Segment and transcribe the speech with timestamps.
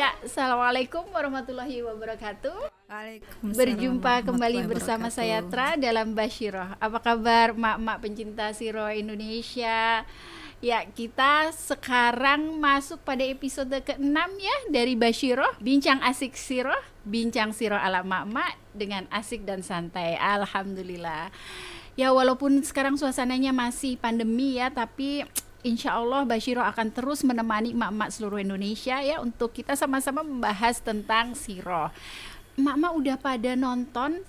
[0.00, 2.72] Ya, assalamualaikum warahmatullahi wabarakatuh.
[3.44, 6.72] Berjumpa kembali bersama saya Tra dalam Bashiroh.
[6.80, 10.08] Apa kabar mak-mak pencinta Siro Indonesia?
[10.64, 17.76] Ya, kita sekarang masuk pada episode ke-6 ya dari Bashiroh, Bincang Asik Siro, Bincang Siro
[17.76, 20.16] ala mak-mak dengan asik dan santai.
[20.16, 21.28] Alhamdulillah.
[22.00, 25.28] Ya, walaupun sekarang suasananya masih pandemi ya, tapi
[25.60, 31.36] Insya Allah Bashiro akan terus menemani emak-emak seluruh Indonesia ya untuk kita sama-sama membahas tentang
[31.36, 31.92] Siro.
[32.56, 34.24] Emak-emak udah pada nonton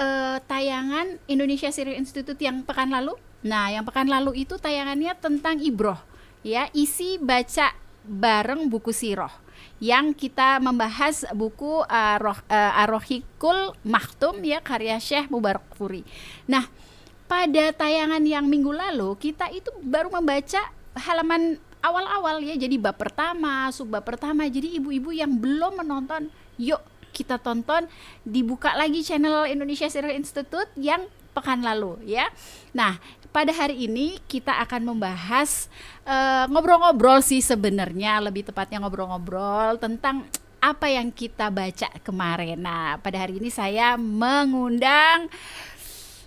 [0.00, 3.16] uh, tayangan Indonesia Siro Institute yang pekan lalu?
[3.44, 5.98] Nah, yang pekan lalu itu tayangannya tentang Ibroh
[6.46, 9.30] ya, isi baca bareng buku Siro
[9.78, 16.06] yang kita membahas buku uh, Roh, uh, Arohikul Maktum ya karya Syekh Mubarak Furi.
[16.46, 16.66] Nah,
[17.26, 20.60] pada tayangan yang minggu lalu kita itu baru membaca
[20.94, 22.54] halaman awal-awal ya.
[22.54, 24.46] Jadi bab pertama subbab pertama.
[24.46, 27.90] Jadi ibu-ibu yang belum menonton yuk kita tonton.
[28.22, 32.28] Dibuka lagi channel Indonesia Serial Institute yang pekan lalu ya.
[32.72, 32.96] Nah
[33.32, 35.72] pada hari ini kita akan membahas
[36.04, 38.22] eh, ngobrol-ngobrol sih sebenarnya.
[38.22, 40.28] Lebih tepatnya ngobrol-ngobrol tentang
[40.62, 42.54] apa yang kita baca kemarin.
[42.62, 45.26] Nah, pada hari ini saya mengundang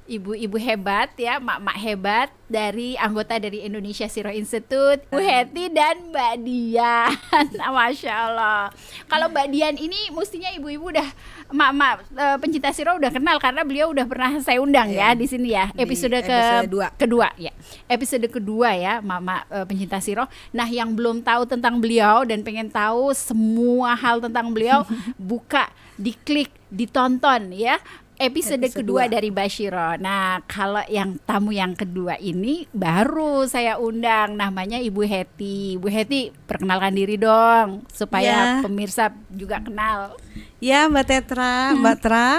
[0.05, 6.33] ibu-ibu hebat ya, mak-mak hebat dari anggota dari Indonesia Siro Institute, Bu Heti dan Mbak
[6.45, 7.09] Dian.
[7.57, 8.69] Nah, Masya Allah.
[9.09, 11.09] Kalau Mbak Dian ini mestinya ibu-ibu udah
[11.49, 15.13] mak-mak uh, pencinta Siro udah kenal karena beliau udah pernah saya undang yeah.
[15.13, 16.89] ya di sini ya episode, ke dua.
[16.97, 17.53] kedua ya
[17.85, 20.25] episode kedua ya mak-mak uh, pencinta Siro.
[20.53, 24.85] Nah yang belum tahu tentang beliau dan pengen tahu semua hal tentang beliau
[25.19, 27.79] buka diklik ditonton ya
[28.19, 29.99] episode, episode kedua dari Bashiro.
[29.99, 35.75] Nah, kalau yang tamu yang kedua ini baru saya undang namanya Ibu Heti.
[35.75, 38.63] Ibu Heti, perkenalkan diri dong supaya ya.
[38.63, 40.15] pemirsa juga kenal.
[40.63, 41.79] Ya, Mbak Tetra, hmm.
[41.83, 42.29] Mbak Tra.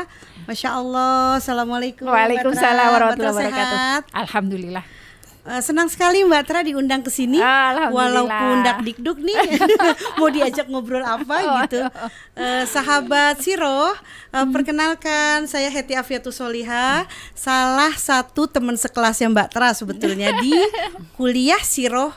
[0.46, 4.86] Masya Allah, Assalamualaikum Waalaikumsalam warahmatullahi wabarakatuh Alhamdulillah
[5.46, 7.38] Uh, senang sekali Mbak Tra diundang ke sini.
[7.38, 9.38] Walaupun dak dikduk nih
[10.18, 11.86] mau diajak ngobrol apa oh, gitu.
[12.34, 13.94] Uh, sahabat Siro, uh,
[14.34, 14.50] hmm.
[14.50, 20.50] perkenalkan saya Heti Afiatus Soliha, salah satu teman sekelasnya Mbak Tra sebetulnya di
[21.16, 22.10] kuliah Siro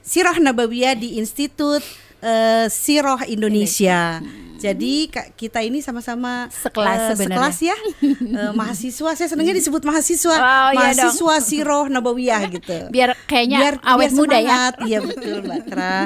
[0.00, 1.84] Sirah Nabawiyah di Institut
[2.22, 4.18] uh, Siroh Indonesia.
[4.22, 4.56] Indonesia.
[4.58, 5.06] Jadi
[5.38, 9.10] kita ini sama-sama sekelas uh, sekelas ya uh, mahasiswa.
[9.14, 10.34] Saya senangnya disebut mahasiswa.
[10.34, 12.90] Oh, mahasiswa iya Siroh Nabawiyah gitu.
[12.90, 14.42] Biar kayaknya biar, awet biar muda ya.
[14.42, 14.74] semangat.
[14.74, 14.86] ya.
[14.86, 15.96] Iya betul Mbak Tra.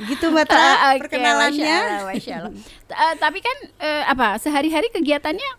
[0.00, 1.76] Gitu Mbak Tra uh, okay, perkenalannya.
[1.76, 2.52] Masya Allah, Masya Allah.
[2.96, 5.52] uh, tapi kan uh, apa sehari-hari kegiatannya?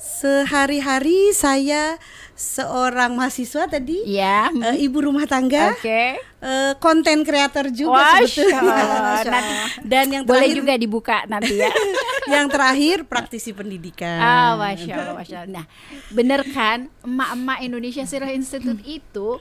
[0.00, 1.94] Sehari-hari saya
[2.40, 4.48] seorang mahasiswa tadi, ya.
[4.48, 6.16] uh, ibu rumah tangga, okay.
[6.40, 9.20] uh, konten kreator juga Wah, sebetulnya.
[9.28, 11.68] nanti, dan yang boleh terakhir, juga dibuka nanti ya.
[12.32, 14.16] yang terakhir praktisi pendidikan.
[14.16, 15.52] Ah, masya Allah, masya Allah.
[15.52, 15.64] Nah,
[16.08, 19.36] bener kan, emak-emak Indonesia Sirah Institute itu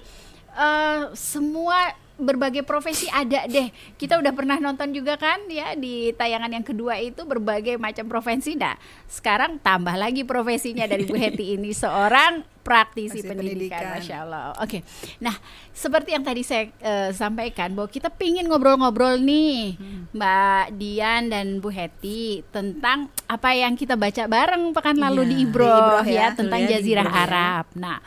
[0.60, 3.72] uh, semua berbagai profesi ada deh.
[3.96, 8.60] Kita udah pernah nonton juga kan ya di tayangan yang kedua itu berbagai macam profesi.
[8.60, 8.76] Nah,
[9.08, 13.82] sekarang tambah lagi profesinya dari Bu Heti ini seorang praktisi pendidikan.
[13.82, 13.84] pendidikan.
[13.98, 14.44] Masya Allah.
[14.62, 14.68] Oke.
[14.68, 14.82] Okay.
[15.24, 15.34] Nah,
[15.74, 20.14] seperti yang tadi saya uh, sampaikan bahwa kita pingin ngobrol-ngobrol nih hmm.
[20.14, 25.36] Mbak Dian dan Bu Heti tentang apa yang kita baca bareng pekan lalu iya, di
[25.48, 27.16] Ibro, di Ibro ya, ya tentang Jazirah ya.
[27.26, 27.66] Arab.
[27.74, 27.98] Nah,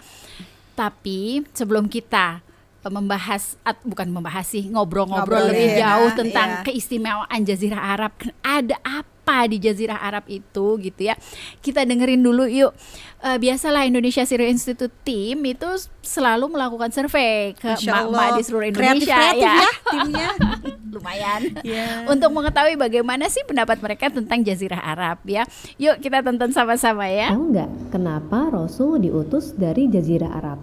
[0.79, 2.52] tapi sebelum kita
[2.91, 6.63] membahas at, bukan membahas sih ngobrol-ngobrol lebih ya, jauh tentang ya.
[6.67, 8.13] keistimewaan Jazirah Arab.
[8.43, 11.15] Ada apa di Jazirah Arab itu gitu ya.
[11.63, 12.75] Kita dengerin dulu yuk.
[13.23, 15.69] Uh, biasalah Indonesia Syria Institute Team itu
[16.03, 19.71] selalu melakukan survei ke mak di seluruh Indonesia kreatif, ya, ya.
[19.87, 20.29] timnya.
[20.93, 21.41] Lumayan.
[21.63, 22.05] Yeah.
[22.11, 25.47] untuk mengetahui bagaimana sih pendapat mereka tentang Jazirah Arab ya.
[25.79, 27.31] Yuk kita tonton sama-sama ya.
[27.31, 30.59] Tahu nggak kenapa Rasul diutus dari Jazirah Arab?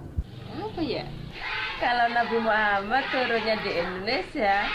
[0.60, 1.08] Apa ya
[1.80, 4.68] kalau Nabi Muhammad turunnya di Indonesia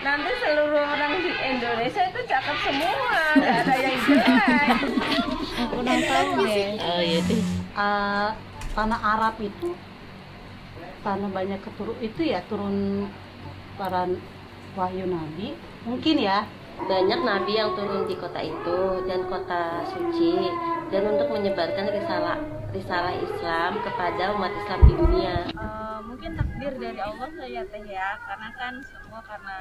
[0.00, 2.96] nanti seluruh orang di Indonesia itu cakep semua
[3.36, 4.68] nggak ada yang jelek.
[5.56, 6.68] Aku tahu deh.
[6.80, 7.42] oh iya deh.
[7.76, 8.28] Uh,
[8.76, 9.72] tanah Arab itu
[11.00, 13.08] tanah banyak keturun itu ya turun
[13.76, 14.08] para
[14.76, 15.56] wahyu nabi.
[15.84, 16.48] Mungkin ya.
[16.76, 20.52] Banyak nabi yang turun di kota itu dan kota suci
[20.92, 22.36] dan untuk menyebarkan risalah
[22.68, 25.36] risalah Islam kepada umat Islam di dunia.
[25.56, 25.85] Uh,
[26.66, 29.58] takdir dari Allah saya teh ya, karena kan semua karena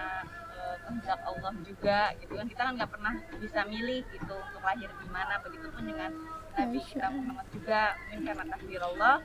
[0.57, 2.45] uh, kehendak Allah juga gitu kan.
[2.49, 5.33] Kita kan nggak pernah bisa milih gitu untuk lahir di mana.
[5.45, 6.11] Begitu pun dengan
[6.55, 9.15] Nabi kita Muhammad juga mungkin karena takdir Allah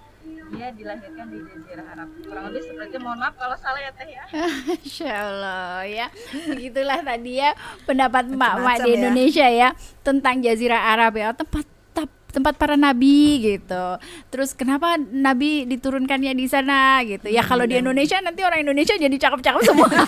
[0.53, 2.09] dia dilahirkan di Jazirah Arab.
[2.21, 4.25] Kurang lebih seperti mohon maaf kalau salah ya teh ya.
[4.85, 6.07] Insya Allah ya.
[6.53, 7.57] Begitulah tadi ya
[7.89, 8.97] pendapat mak-mak di ya.
[9.01, 9.69] Indonesia ya
[10.05, 11.33] tentang Jazirah Arab ya.
[11.33, 11.65] Tempat
[12.31, 13.85] tempat para nabi gitu.
[14.33, 17.29] Terus kenapa nabi diturunkannya di sana gitu.
[17.29, 19.91] Ya kalau di Indonesia nanti orang Indonesia jadi cakep-cakep semua.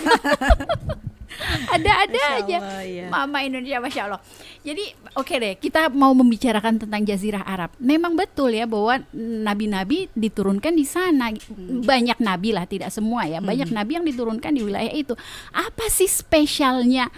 [1.73, 3.07] Ada-ada aja ya.
[3.09, 4.21] mama Indonesia Masya Allah
[4.61, 4.85] Jadi
[5.17, 10.73] oke okay deh kita mau membicarakan tentang Jazirah Arab Memang betul ya bahwa nabi-nabi diturunkan
[10.77, 11.83] di sana hmm.
[11.83, 13.77] Banyak nabi lah tidak semua ya Banyak hmm.
[13.77, 15.17] nabi yang diturunkan di wilayah itu
[15.51, 17.09] Apa sih spesialnya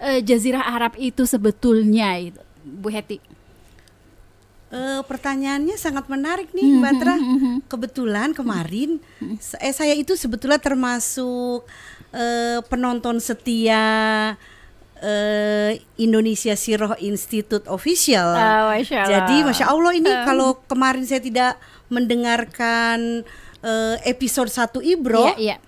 [0.00, 3.20] uh, Jazirah Arab itu sebetulnya itu Bu Heti
[4.68, 7.16] Uh, pertanyaannya sangat menarik nih Mbak Tra.
[7.16, 9.00] Hmm, hmm, Kebetulan kemarin
[9.64, 11.64] eh, saya itu sebetulnya termasuk
[12.12, 13.80] uh, penonton setia
[15.00, 18.28] uh, Indonesia Siroh Institute official.
[18.36, 20.24] Oh, masya Jadi masya Allah ini um.
[20.28, 21.56] kalau kemarin saya tidak
[21.88, 23.24] mendengarkan
[23.64, 25.32] uh, episode satu Ibro.
[25.32, 25.58] Yeah, yeah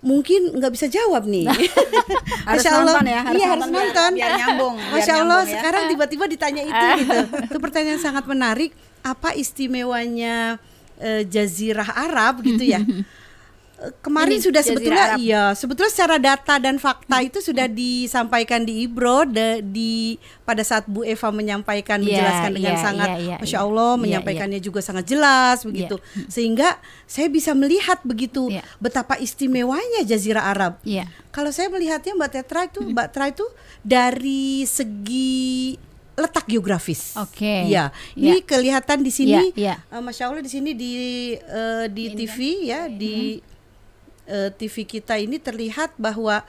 [0.00, 1.46] mungkin nggak bisa jawab nih.
[2.48, 4.10] harus Masya Allah, nonton ya, harus iya, nonton, harus nonton.
[4.16, 4.76] Biar, biar nyambung.
[4.96, 5.52] Masya Allah, nyambung, ya.
[5.60, 7.20] sekarang tiba-tiba ditanya itu gitu.
[7.52, 8.72] Itu pertanyaan sangat menarik.
[9.00, 10.60] Apa istimewanya
[11.00, 12.80] uh, Jazirah Arab gitu ya?
[14.04, 15.18] kemarin Ini sudah sebetulnya Arab.
[15.24, 17.28] iya sebetulnya secara data dan fakta hmm.
[17.32, 22.74] itu sudah disampaikan di Ibro de, di pada saat Bu Eva menyampaikan yeah, menjelaskan dengan
[22.76, 23.64] yeah, sangat yeah, yeah, masya iya.
[23.64, 24.66] Allah yeah, menyampaikannya yeah.
[24.68, 26.28] juga sangat jelas begitu yeah.
[26.28, 26.68] sehingga
[27.08, 28.64] saya bisa melihat begitu yeah.
[28.84, 31.08] betapa istimewanya Jazirah Arab yeah.
[31.32, 33.46] kalau saya melihatnya Mbak Tetra itu Mbak Tetra itu
[33.80, 35.40] dari segi
[36.20, 37.16] letak geografis.
[37.16, 37.40] Oke.
[37.40, 37.72] Okay.
[37.72, 38.44] Ya, ini yeah.
[38.44, 39.88] kelihatan di sini, yeah, yeah.
[39.88, 40.92] Uh, masya Allah di sini di
[41.48, 42.68] uh, di ini TV kan?
[42.68, 43.40] ya, di
[44.30, 46.46] uh, eh, TV kita ini terlihat bahwa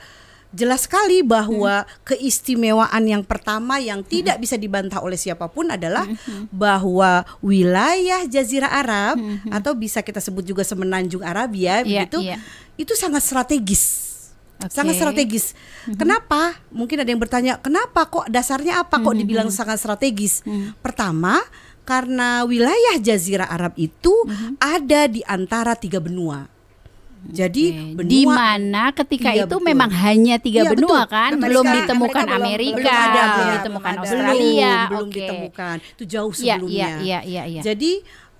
[0.52, 2.12] jelas sekali bahwa hmm.
[2.12, 4.08] keistimewaan yang pertama yang hmm.
[4.12, 6.52] tidak bisa dibantah oleh siapa pun adalah hmm.
[6.52, 9.48] bahwa wilayah Jazirah Arab hmm.
[9.48, 12.38] atau bisa kita sebut juga semenanjung Arabia yeah, begitu yeah.
[12.76, 14.12] itu sangat strategis.
[14.62, 14.78] Okay.
[14.78, 15.58] Sangat strategis.
[15.88, 16.54] hmm Kenapa?
[16.70, 20.46] Mungkin ada yang bertanya, kenapa kok dasarnya apa kok hmm dibilang sangat strategis?
[20.46, 21.42] hmm Pertama,
[21.82, 26.51] karena wilayah Jazirah Arab itu hmm ada di antara tiga benua.
[27.22, 27.94] Jadi okay.
[27.94, 29.68] benua di mana ketika iya, itu betul.
[29.70, 31.14] memang hanya tiga iya, benua betul.
[31.14, 35.08] kan, Amerika, belum ditemukan Amerika, Amerika belum, ada, belum ya, ditemukan belum Australia, belum, belum
[35.14, 35.76] ditemukan.
[35.94, 36.74] Itu jauh iya, sebelumnya.
[36.74, 37.62] Iya, iya, iya, iya.
[37.62, 37.92] Jadi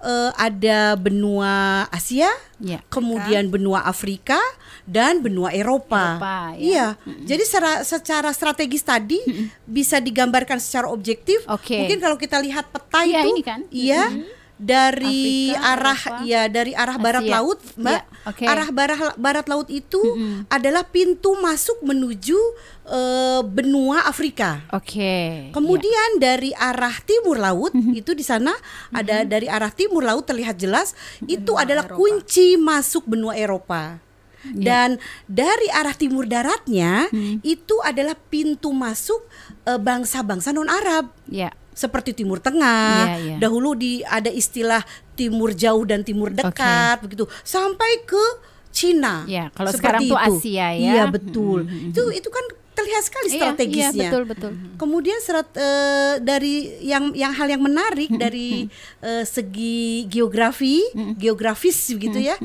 [0.03, 2.83] uh, ada benua Asia, ya.
[2.91, 4.39] kemudian benua Afrika
[4.83, 6.19] dan benua Eropa.
[6.19, 6.61] Eropa ya.
[6.61, 6.87] Iya.
[6.99, 7.27] Mm-hmm.
[7.31, 9.47] Jadi secara, secara strategis tadi mm-hmm.
[9.63, 11.47] bisa digambarkan secara objektif.
[11.47, 11.87] Okay.
[11.87, 13.61] Mungkin kalau kita lihat peta ya, itu, ini kan?
[13.71, 14.05] iya.
[14.11, 16.23] Mm-hmm dari Afrika, arah Eropa.
[16.23, 17.05] ya dari arah Asia.
[17.05, 18.47] barat laut mbak ya, okay.
[18.47, 20.39] arah barat barat laut itu mm -hmm.
[20.47, 22.39] adalah pintu masuk menuju
[22.87, 25.31] uh, benua Afrika oke okay.
[25.51, 26.39] kemudian ya.
[26.39, 27.99] dari arah timur laut mm -hmm.
[27.99, 28.99] itu di sana mm -hmm.
[29.03, 31.99] ada dari arah timur laut terlihat jelas benua itu adalah Eropa.
[31.99, 33.99] kunci masuk benua Eropa
[34.47, 34.63] ya.
[34.63, 34.91] dan
[35.27, 37.43] dari arah timur daratnya hmm.
[37.43, 39.23] itu adalah pintu masuk
[39.67, 41.15] eh, bangsa-bangsa uh, non Arab.
[41.31, 43.17] Ya seperti Timur Tengah.
[43.17, 43.39] Yeah, yeah.
[43.41, 44.85] Dahulu di ada istilah
[45.17, 47.03] Timur Jauh dan Timur Dekat okay.
[47.05, 48.25] begitu sampai ke
[48.73, 49.29] Cina.
[49.29, 50.93] Ya, kalau sekarang itu Asia ya.
[50.97, 51.69] Iya, betul.
[51.69, 51.91] Mm -hmm.
[51.93, 53.93] Itu itu kan terlihat sekali iya, strategisnya.
[53.93, 54.53] Iya, betul betul.
[54.81, 58.67] Kemudian serat uh, dari yang yang hal yang menarik dari
[59.05, 60.81] uh, segi geografi,
[61.21, 62.37] geografis begitu ya.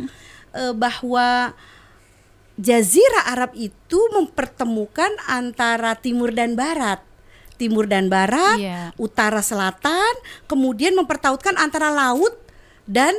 [0.52, 1.56] Uh, bahwa
[2.58, 7.07] Jazirah Arab itu mempertemukan antara timur dan barat
[7.58, 8.90] timur dan barat, yeah.
[8.96, 10.14] utara selatan,
[10.46, 12.34] kemudian mempertautkan antara laut
[12.86, 13.14] dan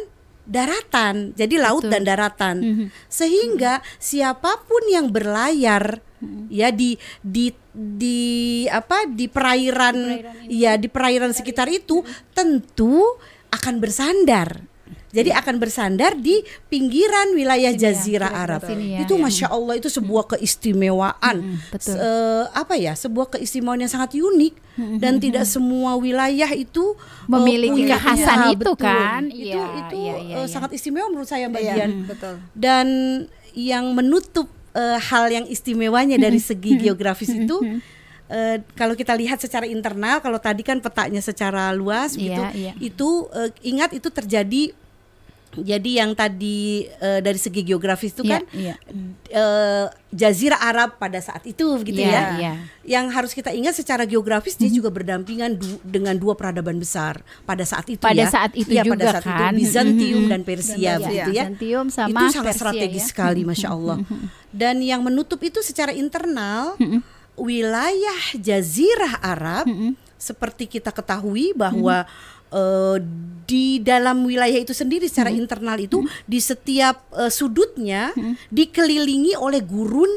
[0.48, 1.36] daratan.
[1.36, 2.56] Jadi laut dan daratan.
[2.62, 2.88] Mm -hmm.
[3.10, 4.00] Sehingga mm -hmm.
[4.00, 6.44] siapa pun yang berlayar mm -hmm.
[6.48, 8.20] ya di di di
[8.70, 12.32] apa di perairan, di perairan ya di perairan sekitar itu -hmm.
[12.32, 13.04] tentu
[13.52, 14.67] akan bersandar
[15.08, 18.60] jadi akan bersandar di pinggiran wilayah Sini Jazirah ya, Arab.
[18.68, 19.20] Ya, itu ya.
[19.24, 21.36] masya Allah itu sebuah keistimewaan.
[21.40, 21.96] Hmm, betul.
[21.96, 22.92] Uh, apa ya?
[22.92, 26.92] Sebuah keistimewaan yang sangat unik hmm, dan hmm, tidak semua wilayah itu
[27.24, 28.84] memiliki uh, kekhasan ya, itu betul.
[28.84, 29.22] kan.
[29.32, 30.52] Itu ya, itu ya, ya, uh, ya.
[30.52, 31.90] sangat istimewa menurut saya Mbak ya, Dian.
[32.04, 32.34] Betul.
[32.52, 32.86] Dan
[33.56, 37.80] yang menutup uh, hal yang istimewanya dari segi geografis itu
[38.28, 42.74] Uh, kalau kita lihat secara internal, kalau tadi kan petanya secara luas, yeah, gitu, yeah.
[42.76, 44.76] itu uh, ingat itu terjadi
[45.56, 49.06] jadi yang tadi uh, dari segi geografis itu iya, kan yeah, yeah.
[49.32, 52.40] Uh, Jazirah Arab pada saat itu begitu yeah, ya.
[52.40, 52.56] Yeah.
[52.88, 54.64] Yang harus kita ingat secara geografis mm -hmm.
[54.64, 54.78] dia mhm.
[54.80, 58.28] juga berdampingan du dengan dua peradaban besar pada saat itu pada ya.
[58.28, 59.52] Saat itu ya, juga pada saat kan.
[59.52, 61.44] itu Bizantium dan Persia dan, begitu ya.
[61.44, 63.08] Bizantium sama itu sangat Persia, strategis ya.
[63.08, 63.96] sekali masya Allah.
[64.48, 66.76] Dan yang menutup itu secara internal
[67.36, 69.68] wilayah Jazirah Arab
[70.18, 72.04] seperti kita ketahui bahwa
[72.52, 72.96] uh,
[73.48, 75.40] di dalam wilayah itu sendiri secara hmm.
[75.40, 76.08] internal itu hmm.
[76.28, 78.52] di setiap uh, sudutnya hmm.
[78.52, 80.10] dikelilingi oleh gurun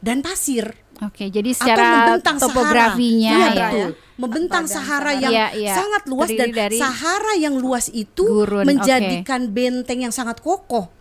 [0.00, 0.72] dan pasir.
[1.00, 3.90] Oke, jadi secara topografinya iya, ya, betul.
[4.20, 5.72] Membentang Sahara yang ya, ya.
[5.72, 9.52] sangat luas dan dari Sahara yang luas itu gurun, menjadikan okay.
[9.52, 10.92] benteng yang sangat kokoh.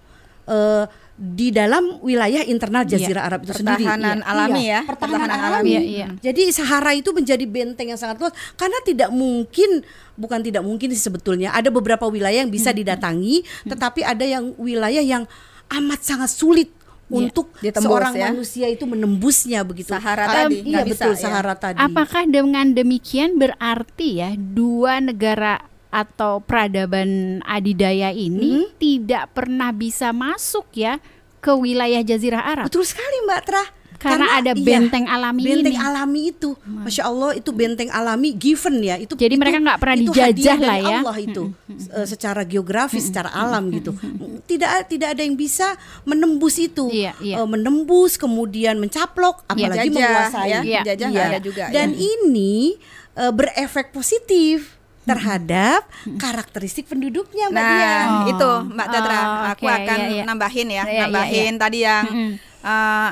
[0.48, 0.88] Uh,
[1.20, 3.28] di dalam wilayah internal iya, Jazirah iya.
[3.28, 3.84] Arab itu sendiri.
[3.84, 4.32] Pertahanan iya.
[4.32, 4.82] alami ya.
[4.88, 5.72] Pertahanan, pertahanan alami.
[5.76, 6.08] Iya, iya.
[6.24, 9.84] Jadi Sahara itu menjadi benteng yang sangat luas karena tidak mungkin
[10.16, 12.80] bukan tidak mungkin sih sebetulnya ada beberapa wilayah yang bisa hmm.
[12.80, 13.68] didatangi, hmm.
[13.68, 15.28] tetapi ada yang wilayah yang
[15.68, 16.72] amat sangat sulit
[17.12, 17.20] yeah.
[17.20, 18.32] untuk Ditembus, seorang ya?
[18.32, 19.92] manusia itu menembusnya begitu.
[19.92, 20.72] Sahara um, tadi.
[20.72, 21.24] Iya betul bisa, ya.
[21.28, 21.60] Sahara ya.
[21.60, 21.80] tadi.
[21.84, 28.78] Apakah dengan demikian berarti ya dua negara atau peradaban adidaya ini hmm.
[28.78, 31.02] tidak pernah bisa masuk ya
[31.42, 32.66] ke wilayah Jazirah Arab.
[32.70, 33.64] Betul sekali Mbak Tra.
[34.00, 35.84] Karena, Karena ada iya, benteng iya, alami benteng ini.
[35.84, 38.96] alami itu, masya Allah itu benteng alami given ya.
[38.96, 40.98] Itu jadi itu, mereka nggak pernah dijajah lah ya.
[41.04, 43.92] Allah itu uh, secara geografis, secara alam gitu.
[44.48, 45.76] Tidak tidak ada yang bisa
[46.08, 47.44] menembus itu, iya, iya.
[47.44, 50.48] Uh, menembus kemudian mencaplok, iya, apalagi iya, menguasai.
[50.48, 51.24] Ya, iya, jajah iya.
[51.36, 51.64] ada juga.
[51.68, 52.00] Dan ya.
[52.00, 52.80] ini
[53.20, 54.79] uh, berefek positif
[55.10, 55.82] terhadap
[56.22, 57.94] karakteristik penduduknya Mbak nah, Dia.
[57.98, 58.32] Oh.
[58.32, 59.20] itu Mbak Tatra.
[59.20, 59.50] Oh, okay.
[59.58, 60.26] Aku akan yeah, yeah.
[60.26, 61.62] nambahin ya, yeah, nambahin yeah, yeah.
[61.62, 62.06] tadi yang
[62.62, 63.10] uh,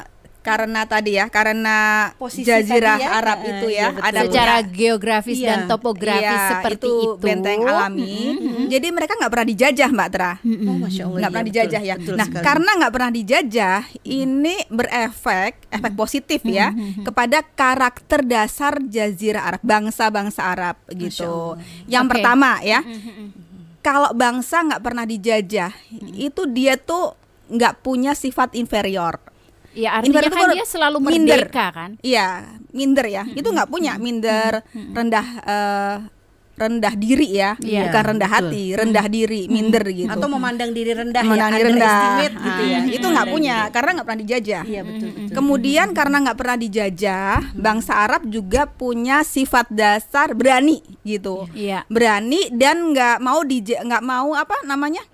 [0.48, 1.78] karena tadi ya karena
[2.16, 6.52] Posisi jazirah ya, Arab uh, itu ya iya, ada secara geografis iya, dan topografis iya,
[6.56, 7.20] seperti itu, itu.
[7.20, 8.16] benteng alami.
[8.32, 8.66] Mm-hmm.
[8.72, 10.32] jadi mereka nggak pernah dijajah mbak Tra.
[10.40, 10.68] Mm-hmm.
[10.72, 11.96] oh, Masya Allah, nggak iya, pernah dijajah betul, ya.
[12.00, 12.46] betul nah sekali.
[12.48, 16.68] karena nggak pernah dijajah ini berefek efek positif ya
[17.04, 21.60] kepada karakter dasar jazirah Arab bangsa-bangsa Arab gitu.
[21.92, 22.12] Yang okay.
[22.16, 22.80] pertama ya
[23.84, 25.72] kalau bangsa nggak pernah dijajah
[26.16, 27.16] itu dia tuh
[27.52, 29.20] nggak punya sifat inferior
[29.78, 31.46] Ya artinya kan dia selalu minder.
[31.46, 31.92] merdeka kan?
[32.02, 33.24] Iya, minder ya.
[33.30, 33.38] Hmm.
[33.38, 34.94] Itu nggak punya minder, hmm.
[34.98, 35.96] rendah uh,
[36.58, 37.86] rendah diri ya, yeah.
[37.86, 38.50] bukan rendah Betul.
[38.50, 40.10] hati, rendah diri, minder gitu.
[40.10, 42.02] Atau memandang diri rendah memandang ya, diri rendah
[42.34, 42.80] gitu ya.
[42.98, 44.64] Itu nggak punya karena nggak pernah dijajah.
[44.66, 45.36] Iya betul, betul.
[45.38, 51.46] Kemudian karena nggak pernah dijajah, bangsa Arab juga punya sifat dasar berani gitu.
[51.54, 51.86] Iya.
[51.94, 55.06] Berani dan nggak mau di nggak mau apa namanya?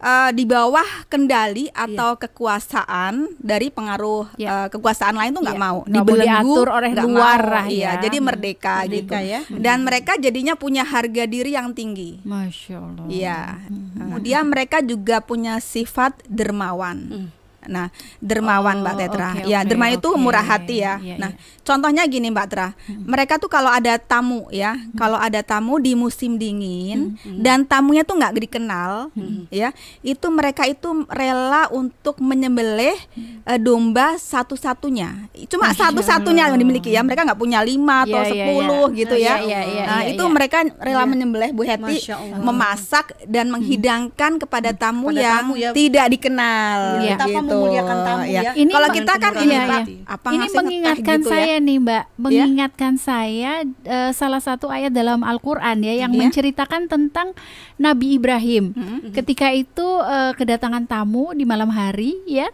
[0.00, 1.86] Uh, di bawah kendali iya.
[1.86, 2.20] atau yeah.
[2.26, 4.46] kekuasaan dari pengaruh yeah.
[4.48, 4.56] Iya.
[4.64, 5.68] uh, kekuasaan lain tuh nggak yeah.
[5.68, 8.08] mau dibelenggu oleh luar mau, iya ya.
[8.08, 9.40] jadi merdeka, merdeka gitu ya.
[9.58, 13.98] dan mereka jadinya punya harga diri yang tinggi masya allah iya hmm.
[13.98, 17.37] kemudian mereka juga punya sifat dermawan hmm
[17.68, 17.92] Nah,
[18.24, 19.30] dermawan oh, Mbak Tetra.
[19.36, 20.00] Okay, ya, okay, dermawan okay.
[20.00, 20.96] itu murah hati ya.
[21.04, 21.60] Yeah, nah, yeah.
[21.60, 22.68] contohnya gini Mbak Tetra.
[22.72, 23.04] Hmm.
[23.04, 24.96] Mereka tuh kalau ada tamu ya, hmm.
[24.96, 27.44] kalau ada tamu di musim dingin hmm.
[27.44, 29.52] dan tamunya tuh nggak dikenal, hmm.
[29.52, 33.44] ya, itu mereka itu rela untuk menyembelih hmm.
[33.44, 35.28] uh, domba satu-satunya.
[35.52, 37.04] Cuma satu-satunya yang dimiliki ya.
[37.04, 38.32] Mereka nggak punya lima atau iya, iya, iya.
[38.32, 39.00] sepuluh yeah, yeah.
[39.04, 39.26] gitu ya.
[39.28, 40.32] Yeah, yeah, yeah, nah, yeah, itu yeah.
[40.32, 41.04] mereka rela yeah.
[41.04, 41.96] menyembelih Bu Heti,
[42.40, 45.70] memasak dan menghidangkan kepada tamu Pada yang tamu ya.
[45.76, 47.04] tidak dikenal.
[47.04, 47.20] Yeah.
[47.20, 48.40] Gitu memuliakan tamu ya.
[48.46, 48.52] ya.
[48.54, 51.32] Ini kalau kita kan ini Pak, apa ini mengingatkan gitu ya?
[51.34, 51.64] saya ya?
[51.66, 52.14] nih Mbak, ya?
[52.22, 53.02] mengingatkan ya?
[53.02, 56.18] saya uh, salah satu ayat dalam Al-Qur'an ya yang ya?
[56.22, 57.34] menceritakan tentang
[57.76, 58.70] Nabi Ibrahim.
[58.72, 59.10] Hmm.
[59.10, 62.46] Ketika itu uh, kedatangan tamu di malam hari ya.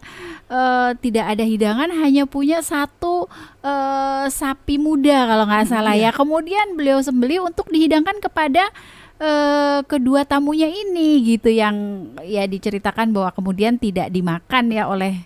[0.45, 3.25] Uh, tidak ada hidangan hanya punya satu
[3.65, 6.09] uh, sapi muda kalau nggak salah ya.
[6.09, 6.17] ya.
[6.17, 8.69] Kemudian beliau sembeli untuk dihidangkan kepada
[9.19, 15.23] uh, kedua tamunya ini gitu yang ya diceritakan bahwa kemudian tidak dimakan ya oleh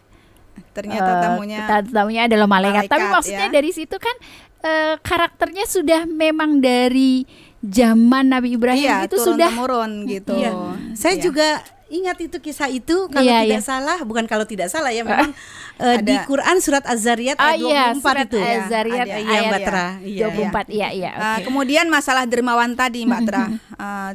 [0.74, 2.86] ternyata uh, tamunya tamunya adalah malaikat.
[2.86, 3.56] malaikat Tapi maksudnya ya?
[3.56, 4.16] dari situ kan
[4.64, 7.26] uh, karakternya sudah memang dari
[7.60, 10.32] zaman Nabi Ibrahim iya, itu sudah temurun gitu.
[10.36, 10.52] Iya.
[10.96, 11.24] Saya iya.
[11.24, 11.48] juga
[11.90, 13.66] ingat itu kisah itu kalau iya, tidak iya.
[13.66, 15.34] salah bukan kalau tidak salah ya memang
[15.82, 19.88] uh, di Quran surat Az-Zariyat ayat oh, iya, 24 surat itu Az-Zariyat ya, ayat Batra
[20.06, 20.50] iya, 24 iya.
[20.70, 21.26] iya iya okay.
[21.26, 23.44] uh, kemudian masalah dermawan tadi Mbak Tra.
[23.44, 23.50] Uh,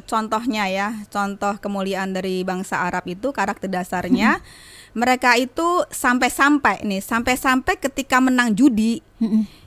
[0.11, 4.39] contohnya ya contoh kemuliaan dari bangsa Arab itu karakter dasarnya
[4.99, 9.03] mereka itu sampai-sampai nih sampai-sampai ketika menang judi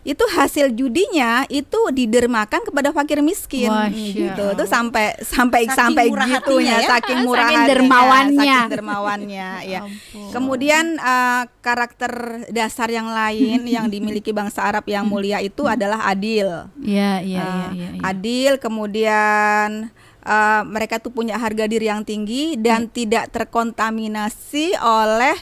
[0.06, 3.70] itu hasil judinya itu didermakan kepada fakir miskin.
[3.70, 4.14] Masya.
[4.14, 4.44] gitu.
[4.54, 6.78] Tuh sampai sampai saking sampai gitu ya.
[6.86, 8.38] saking murah saking dermawannya.
[8.40, 9.80] saking dermawannya ya
[10.30, 16.68] kemudian uh, karakter dasar yang lain yang dimiliki bangsa Arab yang mulia itu adalah adil.
[16.80, 18.00] Ya, ya, uh, ya, ya, ya.
[18.04, 19.90] adil kemudian
[20.28, 22.92] uh, mereka tuh punya harga diri yang tinggi dan hmm.
[22.92, 25.36] tidak terkontaminasi oleh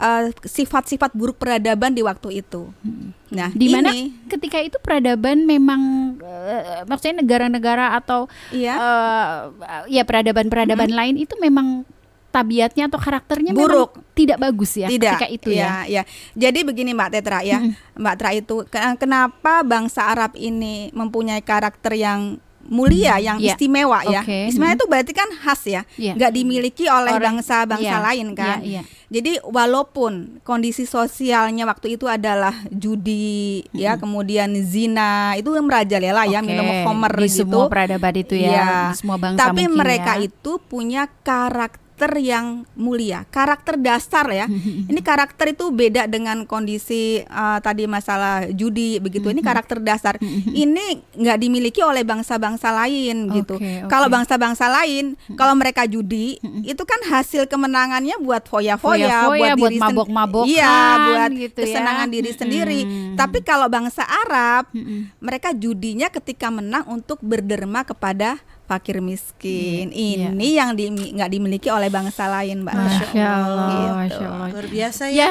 [0.00, 2.72] eh, sifat-sifat uh, buruk peradaban di waktu itu.
[2.80, 3.12] Hmm.
[3.28, 3.92] Nah, di mana
[4.32, 5.80] ketika itu peradaban memang
[6.24, 8.74] uh, maksudnya negara-negara atau iya.
[8.80, 9.40] uh,
[9.86, 10.98] ya peradaban-peradaban hmm.
[10.98, 11.84] lain itu memang
[12.30, 16.00] tabiatnya atau karakternya buruk tidak bagus ya tidak, ketika itu ya, ya.
[16.00, 16.02] ya.
[16.38, 17.98] Jadi begini Mbak Tetra ya, hmm.
[17.98, 18.56] Mbak Tetra itu
[18.96, 22.38] kenapa bangsa Arab ini mempunyai karakter yang
[22.70, 23.52] mulia, yang yeah.
[23.52, 24.22] istimewa ya.
[24.22, 26.14] Istimewa itu berarti kan khas ya, yeah.
[26.14, 28.00] nggak dimiliki oleh bangsa-bangsa yeah.
[28.00, 28.62] lain kan.
[28.62, 28.84] Yeah, yeah.
[29.10, 33.74] Jadi walaupun kondisi sosialnya waktu itu adalah judi hmm.
[33.74, 36.38] ya, kemudian zina itu yang merajalela okay.
[36.38, 37.42] ya, minum homer di gitu.
[37.42, 38.70] semua peradaban itu ya, ya.
[38.94, 40.30] semua bangsa Tapi mereka ya.
[40.30, 44.48] itu punya karakter karakter yang mulia, karakter dasar ya.
[44.90, 49.28] ini karakter itu beda dengan kondisi uh, tadi masalah judi begitu.
[49.28, 50.16] Ini karakter dasar.
[50.64, 53.60] ini nggak dimiliki oleh bangsa-bangsa lain gitu.
[53.60, 59.72] Okay, Kalau bangsa-bangsa lain, kalau mereka judi, itu kan hasil kemenangannya buat foya-foya, buat, buat
[59.76, 61.66] mabok-mabokan, iya, buat gitu ya.
[61.68, 62.12] kesenangan ya.
[62.16, 62.80] diri sendiri.
[63.12, 64.72] Tapi kalau bangsa Arab,
[65.20, 69.90] mereka judinya ketika menang untuk berderma kepada fakir miskin.
[69.90, 70.54] Yeah, Ini yeah.
[70.62, 70.86] yang di,
[71.18, 72.74] nggak dimiliki oleh bangsa lain, Mbak.
[72.78, 73.94] Masya Allah, gitu.
[73.98, 74.48] Masya Allah.
[74.54, 75.18] Luar biasa ya.
[75.18, 75.30] ya.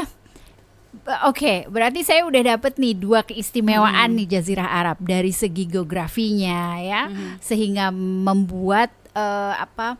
[1.00, 4.18] Oke, okay, berarti saya udah dapet nih dua keistimewaan hmm.
[4.20, 7.42] nih Jazirah Arab dari segi geografinya ya, hmm.
[7.42, 9.98] sehingga membuat uh, apa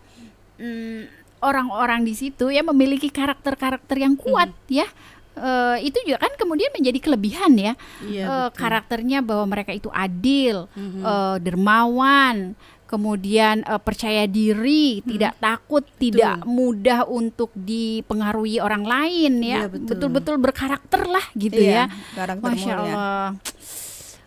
[0.58, 4.82] mm, orang-orang di situ ya memiliki karakter-karakter yang kuat hmm.
[4.82, 4.88] ya.
[5.40, 10.68] Uh, itu juga kan kemudian menjadi kelebihan ya, iya, uh, karakternya bahwa mereka itu adil,
[10.76, 11.00] -hmm.
[11.00, 15.06] uh, dermawan, kemudian uh, percaya diri, hmm.
[15.06, 16.02] tidak takut, betul.
[16.02, 21.86] tidak mudah untuk dipengaruhi orang lain ya, iya, betul-betul berkarakter lah gitu iya,
[22.18, 22.34] ya.
[22.42, 23.30] Masya Allah.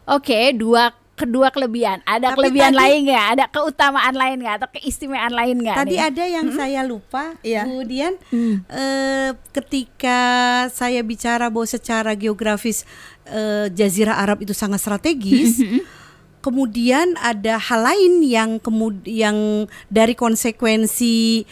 [0.07, 2.02] Oke, dua kedua kelebihan.
[2.02, 3.26] Ada Tapi kelebihan tadi, lain nggak?
[3.37, 4.54] Ada keutamaan lain nggak?
[4.59, 5.76] Atau keistimewaan lain nggak?
[5.78, 6.09] Tadi nih?
[6.09, 6.59] ada yang hmm?
[6.59, 7.25] saya lupa.
[7.45, 7.62] Iya.
[7.62, 8.57] Kemudian hmm.
[8.66, 10.21] eh, ketika
[10.73, 12.83] saya bicara bahwa secara geografis
[13.28, 15.62] eh, Jazirah Arab itu sangat strategis.
[16.43, 21.47] Kemudian ada hal lain yang kemud yang dari konsekuensi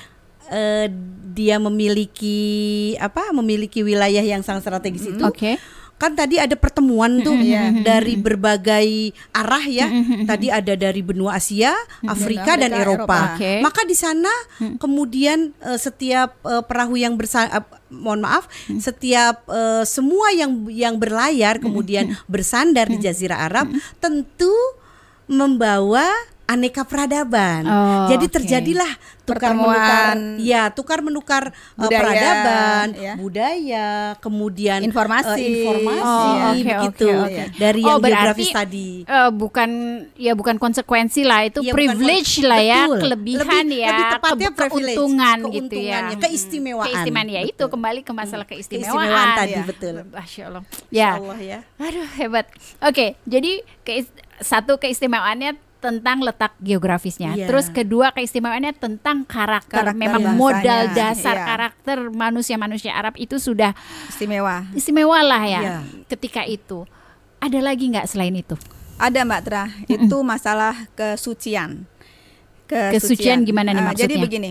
[0.51, 0.87] uh,
[1.31, 5.23] dia memiliki apa memiliki wilayah yang sangat strategis itu.
[5.23, 5.57] Oke.
[5.57, 5.57] Okay
[6.01, 7.85] kan tadi ada pertemuan tuh mm-hmm.
[7.93, 9.87] dari berbagai arah ya.
[9.93, 10.25] Mm-hmm.
[10.25, 11.77] Tadi ada dari benua Asia,
[12.09, 13.37] Afrika dan Eropa.
[13.37, 13.61] Okay.
[13.61, 14.33] Maka di sana
[14.81, 18.49] kemudian uh, setiap uh, perahu yang bersa uh, mohon maaf,
[18.81, 23.69] setiap uh, semua yang yang berlayar kemudian bersandar di Jazirah Arab
[24.01, 24.57] tentu
[25.31, 26.11] membawa
[26.51, 27.63] aneka peradaban.
[27.63, 28.91] Oh, Jadi terjadilah
[29.23, 31.43] tukar menukar ya, tukar menukar
[31.79, 33.15] uh, budaya, peradaban, ya.
[33.15, 33.89] budaya,
[34.19, 37.47] kemudian informasi, uh, informasi oh, okay, begitu okay, okay.
[37.55, 38.89] dari oh, yang berarti, geografis tadi.
[39.07, 39.71] Uh, bukan
[40.19, 42.99] ya bukan konsekuensi lah, itu ya, privilege bukan, lah ya, betul.
[43.07, 45.99] kelebihan lebih, ya, lebih tepatnya ke, keuntungan gitu ya.
[46.19, 46.87] Keistimewaan.
[46.91, 47.53] Keistimewaan ya betul.
[47.55, 48.91] itu kembali ke masalah keistimewaan.
[48.91, 49.63] keistimewaan tadi ya.
[49.63, 49.95] betul.
[50.11, 50.63] Masya Allah.
[50.91, 51.11] Ya.
[51.23, 51.59] Allah ya.
[51.79, 52.51] Aduh hebat.
[52.83, 54.03] Oke, okay, jadi ke,
[54.41, 57.33] satu keistimewaannya tentang letak geografisnya.
[57.33, 57.49] Yeah.
[57.49, 59.81] Terus kedua keistimewaannya tentang karakter.
[59.81, 61.49] karakter Memang modal dasar yeah.
[61.49, 63.73] karakter manusia-manusia Arab itu sudah
[64.13, 64.69] istimewa.
[64.77, 65.81] Istimewa lah ya yeah.
[66.13, 66.85] ketika itu.
[67.41, 68.53] Ada lagi nggak selain itu?
[69.01, 69.65] Ada Mbak Tra.
[69.89, 71.89] Itu masalah kesucian.
[72.69, 74.05] Kesucian, kesucian gimana nih uh, maksudnya?
[74.05, 74.51] Jadi begini.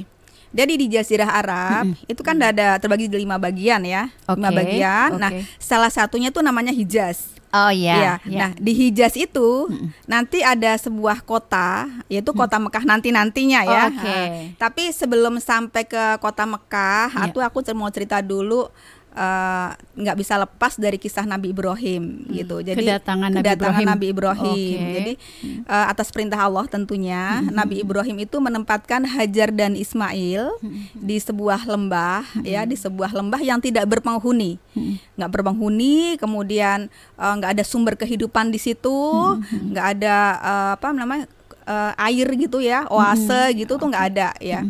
[0.49, 2.09] Jadi di Jazirah Arab mm-hmm.
[2.09, 4.33] itu kan ada terbagi di lima bagian ya, okay.
[4.33, 5.09] lima bagian.
[5.13, 5.21] Okay.
[5.21, 7.37] Nah, salah satunya tuh namanya Hijaz.
[7.49, 8.21] Oh iya.
[8.21, 8.45] Ya.
[8.45, 10.05] Nah di Hijaz itu hmm.
[10.05, 13.89] nanti ada sebuah kota, yaitu kota Mekah nanti nantinya ya.
[13.89, 14.05] Oh, okay.
[14.05, 17.25] nah, tapi sebelum sampai ke kota Mekah, yeah.
[17.25, 18.69] atau aku mau cerita dulu
[19.97, 22.33] nggak uh, bisa lepas dari kisah Nabi Ibrahim hmm.
[22.39, 22.55] gitu.
[22.61, 23.87] Jadi kedatangan, kedatangan Nabi Ibrahim.
[23.89, 24.77] Nabi Ibrahim.
[24.79, 24.93] Okay.
[24.95, 25.13] Jadi
[25.65, 27.51] uh, atas perintah Allah tentunya hmm.
[27.51, 30.93] Nabi Ibrahim itu menempatkan Hajar dan Ismail hmm.
[30.93, 32.45] di sebuah lembah hmm.
[32.45, 34.61] ya, di sebuah lembah yang tidak berpenghuni.
[34.77, 35.01] Hmm.
[35.17, 39.73] nggak berpenghuni, kemudian eh, nggak uh, ada sumber kehidupan di situ, hmm.
[39.73, 41.25] nggak ada uh, apa namanya
[41.65, 43.65] uh, air gitu ya, oase hmm.
[43.65, 44.61] gitu tuh nggak ada ya.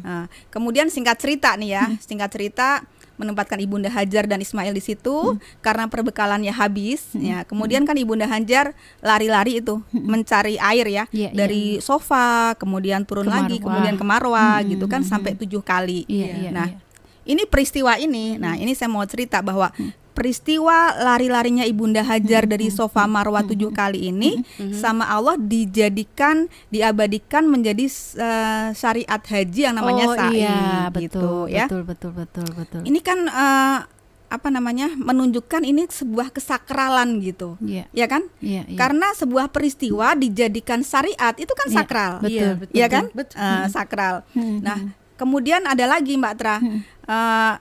[0.00, 2.86] Nah, kemudian singkat cerita nih ya, singkat cerita
[3.18, 5.60] menempatkan ibunda Hajar dan Ismail di situ hmm.
[5.60, 7.20] karena perbekalannya habis hmm.
[7.20, 10.06] ya kemudian kan ibunda Hajar lari-lari itu hmm.
[10.06, 11.84] mencari air ya yeah, dari yeah.
[11.84, 14.78] sofa kemudian turun ke lagi kemudian ke Marwa hmm.
[14.78, 15.10] gitu kan hmm.
[15.10, 16.80] sampai tujuh kali yeah, yeah, nah yeah.
[17.26, 22.50] ini peristiwa ini nah ini saya mau cerita bahwa hmm peristiwa lari-larinya ibunda Hajar hmm.
[22.50, 24.74] dari sofa Marwah tujuh kali ini hmm.
[24.74, 27.86] sama Allah dijadikan diabadikan menjadi
[28.18, 32.80] uh, syariat haji yang namanya oh, sa'i iya, gitu betul, ya betul betul betul betul
[32.82, 33.86] ini kan uh,
[34.28, 37.86] apa namanya menunjukkan ini sebuah kesakralan gitu yeah.
[37.94, 38.76] ya kan yeah, yeah.
[38.76, 43.36] karena sebuah peristiwa dijadikan syariat itu kan iya, sakral yeah, betul, betul, ya kan betul.
[43.38, 44.58] Uh, sakral hmm.
[44.66, 44.78] nah
[45.16, 46.80] kemudian ada lagi mbak Tra hmm.
[47.08, 47.54] uh,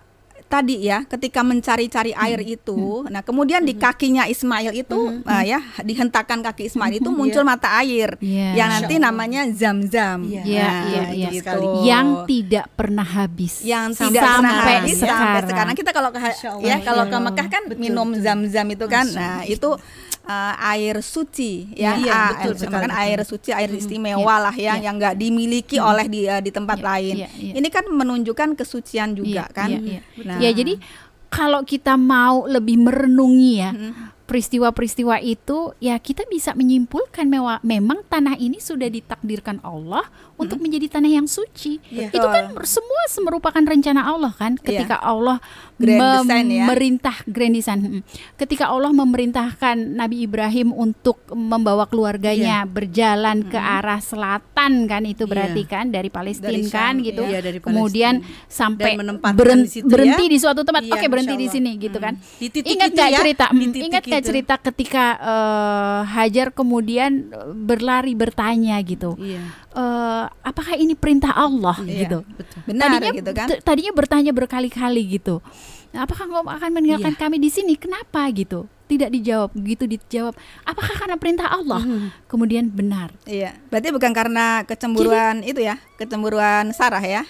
[0.48, 2.24] tadi ya ketika mencari-cari hmm.
[2.24, 3.12] air itu hmm.
[3.12, 3.82] nah kemudian di hmm.
[3.84, 5.28] kakinya Ismail itu hmm.
[5.28, 7.52] uh, ya dihentakkan kaki Ismail itu muncul yeah.
[7.52, 8.54] mata air yeah.
[8.56, 10.44] yang nanti namanya zam-zam yeah.
[10.48, 11.32] yeah, yeah, yeah.
[11.36, 11.60] gitu.
[11.84, 15.20] yang tidak pernah habis yang tidak sampai pernah habis sekarang.
[15.20, 16.20] sampai sekarang kita kalau ke
[16.64, 19.76] ya kalau ke Mekah kan minum zam-zam itu kan nah itu
[20.28, 24.38] uh, air suci ya, iya, ah, betul kan air suci air istimewa yeah.
[24.38, 24.76] lah ya yeah.
[24.84, 25.90] yang nggak dimiliki hmm.
[25.90, 26.88] oleh di uh, di tempat yeah.
[26.92, 27.32] lain yeah.
[27.34, 27.56] Yeah.
[27.58, 29.56] ini kan menunjukkan kesucian juga yeah.
[29.56, 30.04] kan yeah.
[30.04, 30.26] Yeah.
[30.28, 30.38] Nah.
[30.44, 30.74] ya jadi
[31.28, 38.04] kalau kita mau lebih merenungi ya hmm peristiwa-peristiwa itu ya kita bisa menyimpulkan mewah, memang
[38.12, 40.44] tanah ini sudah ditakdirkan Allah hmm.
[40.44, 41.80] untuk menjadi tanah yang suci.
[41.88, 42.12] Yeah.
[42.12, 44.64] Itu kan semua merupakan rencana Allah kan iya.
[44.68, 45.10] ketika yeah.
[45.10, 45.38] Allah
[45.80, 46.66] grand design, ya.
[46.68, 47.80] memerintah grand design.
[47.80, 48.02] Hmm.
[48.36, 52.70] Ketika Allah memerintahkan Nabi Ibrahim untuk membawa keluarganya yeah.
[52.70, 53.50] berjalan hmm.
[53.56, 55.32] ke arah selatan kan itu iya.
[55.32, 55.72] berarti yeah.
[55.72, 57.24] kan dari Palestina kan gitu.
[57.24, 59.00] Yeah, dari Kemudian sampai
[59.32, 60.32] berhenti, di, berhenti ya.
[60.36, 60.84] di suatu tempat.
[60.84, 62.20] Yeah, Oke, berhenti di sini gitu kan.
[62.20, 63.20] Di ingat nggak ya?
[63.24, 63.46] cerita?
[63.56, 64.28] Ingat gitu.
[64.34, 69.16] cerita ketika uh, Hajar kemudian eh, berlari bertanya gitu.
[69.18, 69.44] Iya.
[69.74, 72.20] Uh, apakah ini perintah Allah iya, gitu?
[72.26, 72.60] Betul.
[72.66, 73.48] Benar tadinya, gitu kan?
[73.62, 75.42] Tadinya bertanya berkali-kali gitu.
[75.96, 77.22] Apakah engkau akan meninggalkan iya.
[77.22, 77.74] kami di sini?
[77.80, 78.68] Kenapa gitu?
[78.88, 80.34] Tidak dijawab, gitu dijawab.
[80.64, 81.84] Apakah karena perintah Allah?
[81.84, 82.08] Hmm.
[82.30, 83.12] Kemudian benar.
[83.28, 83.56] Iya.
[83.68, 87.24] Berarti bukan karena kecemburuan Jadi, itu ya, kecemburuan Sarah ya?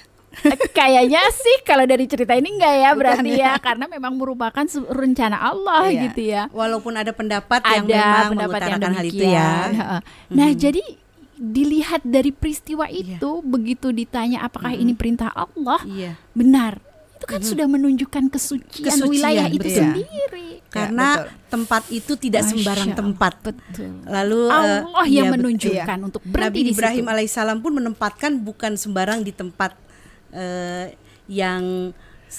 [0.77, 3.57] Kayaknya sih kalau dari cerita ini enggak ya berarti ya.
[3.57, 6.01] ya karena memang merupakan rencana Allah iya.
[6.09, 6.43] gitu ya.
[6.53, 9.51] Walaupun ada pendapat ada yang memang pendapat yang hal itu ya.
[10.27, 10.57] Nah, hmm.
[10.57, 10.83] jadi
[11.37, 13.17] dilihat dari peristiwa iya.
[13.17, 13.45] itu iya.
[13.45, 14.83] begitu ditanya apakah hmm.
[14.83, 15.79] ini perintah Allah?
[15.85, 16.17] Iya.
[16.33, 16.81] Benar.
[17.17, 17.49] Itu kan hmm.
[17.49, 19.57] sudah menunjukkan kesucian, kesucian wilayah betul.
[19.57, 19.77] itu ya.
[19.81, 20.49] sendiri.
[20.67, 23.33] Karena ya, tempat itu tidak Masya sembarang tempat.
[23.41, 23.91] Betul.
[24.05, 28.75] Lalu eh, Allah uh, yang ya, menunjukkan untuk berarti Nabi Ibrahim alaihissalam pun menempatkan bukan
[28.75, 29.86] sembarang di tempat
[30.33, 30.85] uh,
[31.27, 31.91] yang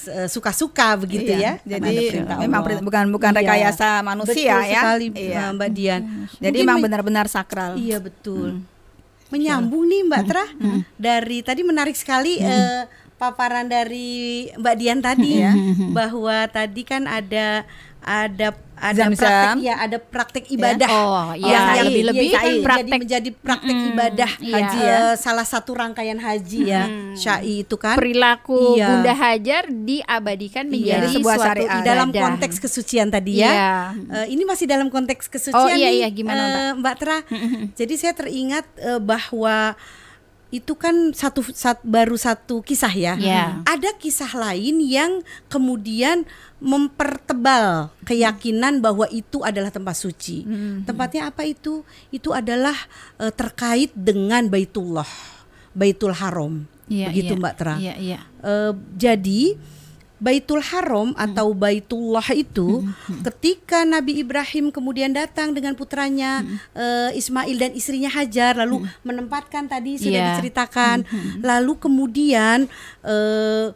[0.08, 1.76] eh, suka-suka begitu iya, ya.
[1.78, 3.38] Jadi memang bukan bukan iya.
[3.40, 4.80] rekayasa manusia betul ya.
[4.82, 5.44] Sekali, iya.
[5.52, 6.02] Mbak Dian.
[6.40, 7.76] Jadi memang benar-benar sakral.
[7.76, 8.60] Iya betul.
[8.60, 8.66] Hmm.
[9.28, 10.80] Menyambung nih Mbak Tra hmm.
[10.96, 12.48] dari tadi menarik sekali hmm.
[12.48, 12.82] uh,
[13.18, 15.52] paparan dari Mbak Dian tadi ya
[15.96, 17.66] bahwa tadi kan ada
[18.08, 19.18] ada ada Zam -zam.
[19.18, 20.54] praktek ya ada praktek ya.
[20.54, 21.02] ibadah ya.
[21.02, 24.54] oh iya yang, yang lebih lebih ya, praktek jadi menjadi praktek mm, ibadah iya.
[24.54, 26.82] haji ya salah satu rangkaian haji ya
[27.18, 28.86] syai itu kan perilaku iya.
[28.94, 30.72] Bunda Hajar diabadikan iya.
[30.72, 31.14] menjadi iya.
[31.18, 33.72] sebuah suatu syariat dalam konteks kesucian tadi ya iya.
[34.14, 36.08] uh, ini masih dalam konteks kesucian oh, iya, iya.
[36.08, 37.18] gimana uh, Mbak, Mbak Tra
[37.74, 39.74] jadi saya teringat uh, bahwa
[40.48, 43.14] itu kan satu, satu baru satu kisah ya.
[43.20, 43.60] Yeah.
[43.68, 45.20] Ada kisah lain yang
[45.52, 46.24] kemudian
[46.56, 50.48] mempertebal keyakinan bahwa itu adalah tempat suci.
[50.48, 50.88] Hmm.
[50.88, 51.84] Tempatnya apa itu?
[52.08, 52.74] Itu adalah
[53.20, 55.08] uh, terkait dengan Baitullah,
[55.76, 56.64] Baitul Haram.
[56.88, 57.40] Yeah, Begitu yeah.
[57.44, 57.74] Mbak Tra.
[57.76, 58.22] Yeah, yeah.
[58.40, 59.60] Uh, jadi
[60.18, 61.24] Baitul Haram hmm.
[61.30, 63.22] atau Baitullah itu hmm, hmm.
[63.30, 66.58] ketika Nabi Ibrahim kemudian datang dengan putranya hmm.
[66.74, 69.06] uh, Ismail dan istrinya Hajar lalu hmm.
[69.06, 70.28] menempatkan tadi sudah yeah.
[70.34, 71.46] diceritakan hmm.
[71.46, 72.66] lalu kemudian
[73.06, 73.70] uh,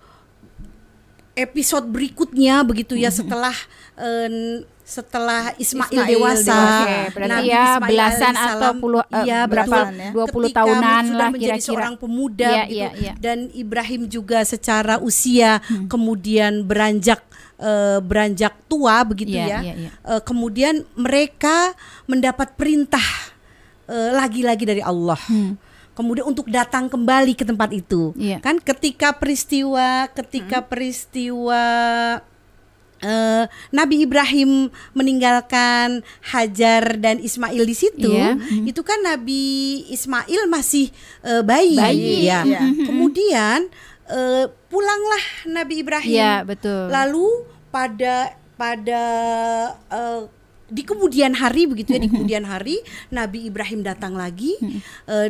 [1.38, 3.55] episode berikutnya begitu ya setelah
[3.96, 6.59] uh, setelah Ismail, Ismail dewasa,
[7.07, 7.27] dewasa.
[7.31, 9.79] Nabi ya Ismail belasan atau puluh uh, ya, berapa
[10.11, 12.83] dua puluh tahunan lah kira-kira seorang pemuda ya, gitu.
[12.83, 13.12] ya, ya.
[13.16, 15.87] dan Ibrahim juga secara usia hmm.
[15.87, 17.23] kemudian beranjak
[17.62, 19.61] uh, beranjak tua begitu ya, ya.
[19.62, 19.90] ya, ya.
[20.03, 21.73] Uh, kemudian mereka
[22.11, 23.07] mendapat perintah
[23.92, 28.40] lagi-lagi uh, dari Allah hmm kemudian untuk datang kembali ke tempat itu yeah.
[28.40, 30.68] kan ketika peristiwa ketika hmm.
[30.68, 31.62] peristiwa
[33.03, 36.01] uh, Nabi Ibrahim meninggalkan
[36.33, 38.38] Hajar dan Ismail di situ yeah.
[38.38, 38.71] hmm.
[38.71, 40.88] itu kan Nabi Ismail masih
[41.27, 42.31] uh, bayi, bayi.
[42.31, 42.65] Ya yeah.
[42.87, 43.69] kemudian
[44.09, 46.17] uh, pulanglah Nabi Ibrahim.
[46.17, 46.88] Yeah, betul.
[46.88, 47.29] Lalu
[47.69, 49.03] pada pada
[49.91, 50.31] uh,
[50.73, 52.81] di kemudian hari begitu ya di kemudian hari
[53.12, 54.57] Nabi Ibrahim datang lagi.
[55.05, 55.29] Uh,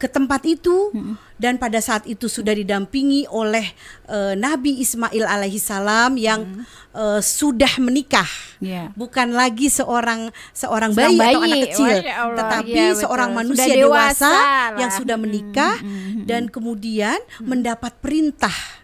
[0.00, 1.20] ke tempat itu hmm.
[1.36, 3.68] dan pada saat itu sudah didampingi oleh
[4.08, 6.64] uh, Nabi Ismail alaihissalam yang hmm.
[6.96, 8.26] uh, sudah menikah
[8.64, 8.88] yeah.
[8.96, 11.88] bukan lagi seorang seorang bayi, bayi atau anak kecil
[12.32, 15.76] tetapi ya, seorang manusia sudah dewasa, dewasa yang sudah menikah.
[15.80, 16.24] Hmm.
[16.24, 17.44] dan kemudian hmm.
[17.44, 18.79] mendapat perintah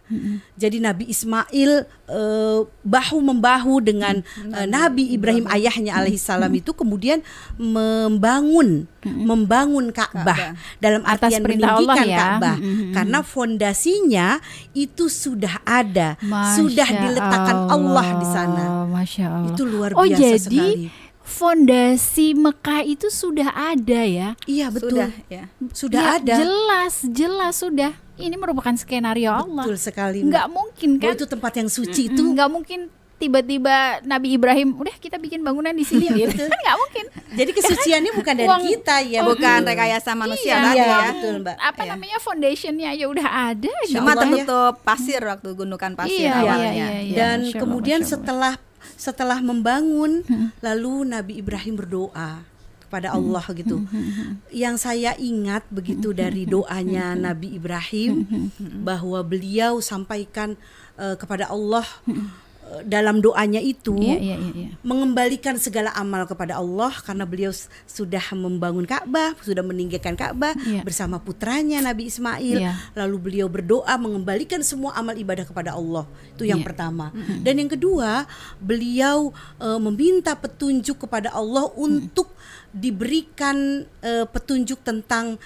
[0.54, 4.22] jadi Nabi Ismail uh, bahu membahu dengan
[4.54, 7.26] uh, Nabi Ibrahim ayahnya alaihissalam itu kemudian
[7.58, 10.58] membangun membangun Ka'bah.
[10.82, 12.18] Dalam artian meninggikan ya.
[12.18, 12.56] Ka'bah.
[12.90, 14.42] Karena fondasinya
[14.74, 17.74] itu sudah ada, Masya sudah diletakkan Allah.
[17.86, 18.64] Allah di sana.
[18.90, 19.54] Masya Allah.
[19.54, 24.38] Itu luar oh, biasa oh, jadi, sekali fondasi Mekah itu sudah ada ya?
[24.46, 24.94] Iya betul.
[24.94, 25.44] Sudah, ya.
[25.74, 26.34] Sudah ya, ada.
[26.38, 29.66] Jelas, jelas sudah ini merupakan skenario Allah.
[29.66, 30.22] Betul sekali.
[30.22, 31.12] Nggak mungkin kan?
[31.12, 32.22] Oh, itu tempat yang suci itu.
[32.22, 32.80] Nggak mungkin
[33.16, 36.44] tiba-tiba Nabi Ibrahim udah kita bikin bangunan di sini iya, gitu.
[36.52, 40.60] kan nggak mungkin jadi kesuciannya bukan dari Uang, kita ya oh, bukan rekayasa manusia iya,
[40.60, 41.90] tadi ya betul mbak apa iya.
[41.96, 44.84] namanya foundationnya ya udah ada cuma tertutup ya.
[44.84, 48.60] pasir waktu gundukan pasir iya, awalnya iya, iya, iya, dan kemudian setelah
[48.94, 50.62] setelah membangun hmm.
[50.62, 52.46] lalu Nabi Ibrahim berdoa
[52.86, 53.18] kepada.
[53.18, 53.82] Allah gitu.
[54.54, 58.22] Yang saya ingat begitu dari doanya Nabi Ibrahim
[58.86, 60.54] bahwa beliau sampaikan
[60.94, 61.84] uh, kepada Allah
[62.82, 64.70] dalam doanya itu yeah, yeah, yeah, yeah.
[64.82, 67.54] mengembalikan segala amal kepada Allah karena beliau
[67.86, 70.82] sudah membangun Ka'bah, sudah meninggikan Ka'bah yeah.
[70.82, 72.58] bersama putranya Nabi Ismail.
[72.58, 72.74] Yeah.
[72.98, 76.04] Lalu beliau berdoa mengembalikan semua amal ibadah kepada Allah.
[76.34, 76.68] Itu yang yeah.
[76.68, 77.14] pertama.
[77.14, 77.38] Mm -hmm.
[77.46, 78.10] Dan yang kedua,
[78.58, 79.30] beliau
[79.62, 81.76] uh, meminta petunjuk kepada Allah mm.
[81.78, 82.34] untuk
[82.74, 85.38] diberikan uh, petunjuk tentang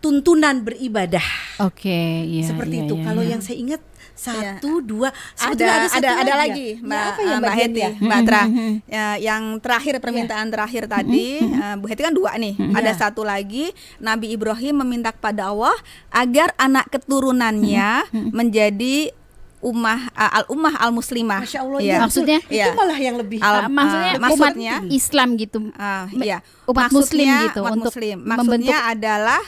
[0.00, 1.24] tuntunan beribadah.
[1.60, 2.94] Oke, okay, yeah, Seperti yeah, itu.
[2.96, 3.30] Yeah, Kalau yeah.
[3.36, 3.82] yang saya ingat
[4.20, 4.84] satu ya.
[4.84, 5.08] dua
[5.40, 6.84] ada ada ada, ada lagi ya?
[6.84, 7.90] mbak ya, apa ya, mbak Heti ya?
[7.96, 8.42] mbak Tra
[8.84, 10.52] ya, yang terakhir permintaan ya.
[10.52, 12.96] terakhir tadi uh, Bu Heti kan dua nih ada ya.
[13.00, 15.72] satu lagi Nabi Ibrahim meminta kepada Allah
[16.12, 19.16] agar anak keturunannya menjadi
[19.60, 21.44] ummah uh, al ummah al muslimah.
[21.44, 21.98] Masya Allah ya.
[22.00, 22.66] Maksudnya ya.
[22.68, 25.58] itu malah yang lebih al, uh, maksudnya uh, maksudnya Islam gitu.
[25.76, 26.40] Uh, iya.
[26.64, 28.16] Umat maksudnya, muslim gitu umat untuk muslim.
[28.24, 29.42] Maksudnya membentuk adalah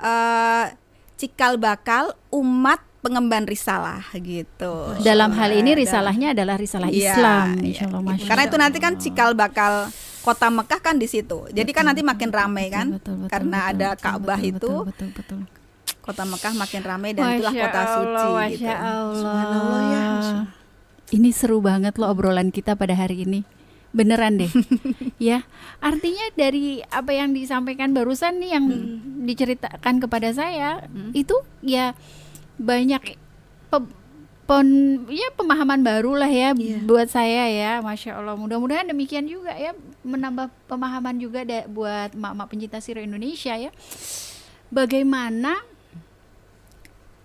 [0.00, 0.64] uh,
[1.16, 4.96] cikal bakal umat pengemban risalah gitu.
[5.04, 9.36] Dalam hal ini risalahnya adalah risalah ya, Islam, ya, Masya Karena itu nanti kan cikal
[9.36, 9.92] bakal
[10.24, 11.44] kota Mekah kan di situ.
[11.52, 14.72] Jadi betul, kan nanti makin ramai kan, betul, betul, karena betul, ada Ka'bah itu.
[14.88, 15.40] Betul, betul, betul.
[16.00, 18.72] Kota Mekah makin ramai dan Masya itulah kota Allah, suci Masya gitu.
[18.72, 19.80] Allah.
[19.84, 20.08] Ya,
[21.12, 23.44] Ini seru banget loh obrolan kita pada hari ini
[23.94, 24.50] beneran deh
[25.30, 25.46] ya
[25.78, 29.22] artinya dari apa yang disampaikan barusan nih yang hmm.
[29.22, 31.14] diceritakan kepada saya hmm.
[31.14, 31.94] itu ya
[32.60, 33.18] banyak
[33.72, 33.78] pe,
[34.44, 34.68] pon
[35.08, 36.80] ya pemahaman baru lah ya yeah.
[36.84, 39.72] buat saya ya masya allah mudah-mudahan demikian juga ya
[40.04, 43.72] menambah pemahaman juga buat mak-mak pencinta siro Indonesia ya
[44.68, 45.56] bagaimana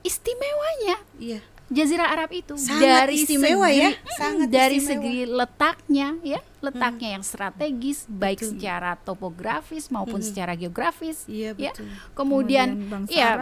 [0.01, 1.43] istimewanya yeah.
[1.69, 5.05] Jazirah Arab itu sangat dari istimewa segi, ya sangat dari istimewa.
[5.05, 7.15] segi letaknya ya letaknya hmm.
[7.19, 8.50] yang strategis baik betul.
[8.56, 10.28] secara topografis maupun hmm.
[10.28, 11.72] secara geografis iya, ya
[12.13, 13.39] kemudian, kemudian ya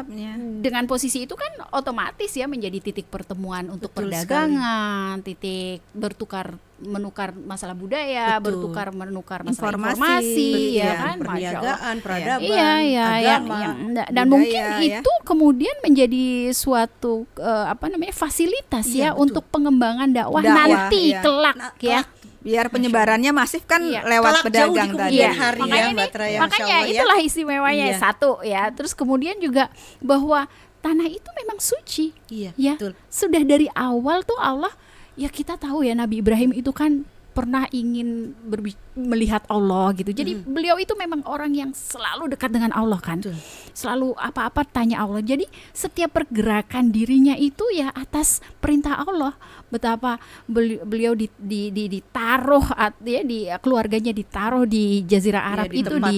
[0.62, 5.28] dengan posisi itu kan otomatis ya menjadi titik pertemuan untuk betul perdagangan sekali.
[5.34, 8.70] titik bertukar menukar masalah budaya Betul.
[8.70, 14.04] bertukar menukar masalah informasi, informasi ya, ya kan perniagaan peradaban iya, iya, agama ya, ya.
[14.14, 14.78] dan budaya, mungkin ya.
[15.02, 19.24] itu kemudian menjadi suatu uh, apa namanya fasilitas iya, ya betul.
[19.26, 21.22] untuk pengembangan dakwah, dakwah nanti iya.
[21.26, 22.02] kelak nah, ya
[22.48, 24.08] biar penyebarannya masif kan iya.
[24.08, 25.20] lewat Kelak pedagang tadi.
[25.20, 25.32] Iya.
[25.36, 26.96] Hari makanya ya, Traya, makanya Allah, ya.
[26.96, 27.98] itulah istimewanya iya.
[28.00, 28.64] satu ya.
[28.72, 29.68] Terus kemudian juga
[30.00, 30.48] bahwa
[30.80, 32.16] tanah itu memang suci.
[32.32, 32.80] Iya, ya.
[32.80, 32.96] Betul.
[33.12, 34.72] Sudah dari awal tuh Allah
[35.20, 37.04] ya kita tahu ya Nabi Ibrahim itu kan
[37.38, 38.34] pernah ingin
[38.98, 40.10] melihat Allah gitu.
[40.10, 40.50] Jadi hmm.
[40.50, 43.22] beliau itu memang orang yang selalu dekat dengan Allah kan.
[43.22, 43.38] Betul.
[43.78, 45.22] Selalu apa-apa tanya Allah.
[45.22, 49.38] Jadi setiap pergerakan dirinya itu ya atas perintah Allah.
[49.70, 50.18] Betapa
[50.50, 52.74] beliau di, di, di, ditaruh
[53.06, 56.18] ya di keluarganya ditaruh di Jazirah iya, Arab ya, itu di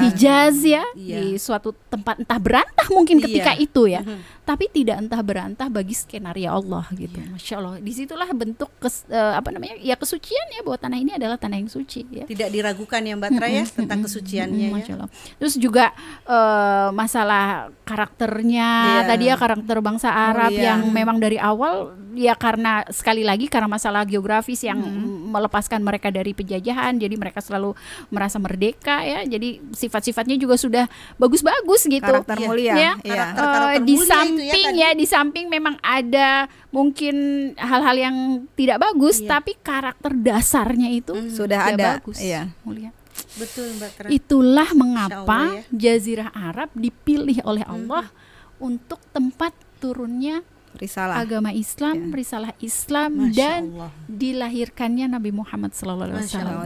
[0.00, 1.18] Hijaz ya, iya.
[1.20, 3.24] di suatu tempat entah berantah mungkin iya.
[3.28, 4.00] ketika itu ya.
[4.00, 4.24] Hmm.
[4.46, 7.18] Tapi tidak entah berantah bagi skenario Allah gitu.
[7.20, 7.28] Iya.
[7.36, 7.74] Masya Allah.
[7.82, 11.56] Di situlah bentuk kes, uh, apa namanya ya kesucian ya bahwa tanah ini adalah tanah
[11.56, 12.24] yang suci ya.
[12.28, 15.06] Tidak diragukan ya Mbak Traya hmm, tentang kesuciannya hmm, ya.
[15.40, 15.96] Terus juga
[16.28, 18.68] uh, masalah karakternya
[19.00, 19.08] yeah.
[19.08, 20.76] tadi ya karakter bangsa Arab oh, yeah.
[20.76, 25.32] yang memang dari awal ya karena sekali lagi karena masalah geografis yang hmm.
[25.32, 27.72] melepaskan mereka dari penjajahan jadi mereka selalu
[28.12, 29.24] merasa merdeka ya.
[29.24, 30.84] Jadi sifat-sifatnya juga sudah
[31.16, 32.04] bagus-bagus gitu.
[32.04, 32.46] Karakter ya.
[32.46, 32.74] mulia.
[32.76, 32.92] Ya.
[33.02, 33.24] ya.
[33.34, 37.16] Uh, di samping ya, ya di samping memang ada mungkin
[37.58, 38.16] hal-hal yang
[38.54, 39.28] tidak bagus iya.
[39.38, 41.32] tapi karakter dasarnya itu hmm.
[41.32, 42.52] sudah ada bagus iya.
[42.62, 42.92] mulia
[43.40, 44.08] betul mbak Tra.
[44.12, 45.96] itulah mengapa ya.
[45.96, 47.74] Jazirah Arab dipilih oleh hmm.
[47.74, 48.68] Allah hmm.
[48.68, 50.44] untuk tempat turunnya
[50.76, 52.14] risalah agama Islam, ya.
[52.14, 53.90] risalah Islam Masya dan Allah.
[54.06, 56.14] dilahirkannya Nabi Muhammad SAW.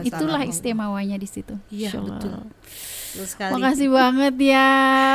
[0.05, 1.57] Itulah istimewanya di situ.
[1.73, 2.45] Iya betul.
[3.15, 4.69] Terima Makasih banget ya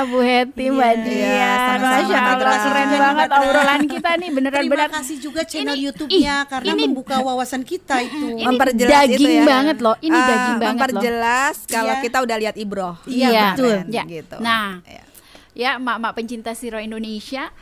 [0.09, 1.79] Bu Heti, yeah, Mbak iya, Dian.
[1.85, 4.91] Masya Allah, keren banget obrolan kita nih beneran Terima benar.
[4.97, 8.41] kasih juga channel YouTube-nya karena ini, membuka wawasan kita itu.
[8.41, 9.45] Ini memperjelas daging itu ya.
[9.45, 9.97] banget loh.
[10.01, 10.73] Ini uh, daging banget loh.
[10.73, 12.03] Memperjelas kalau yeah.
[12.03, 12.91] kita udah lihat Ibro.
[13.05, 13.77] Iya, yeah, betul.
[13.93, 14.03] Ya.
[14.09, 14.37] Gitu.
[14.41, 15.05] Nah, yeah.
[15.53, 17.53] ya mak-mak pencinta Siro Indonesia,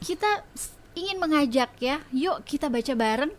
[0.00, 0.40] kita
[0.96, 3.32] ingin mengajak ya, yuk kita baca bareng,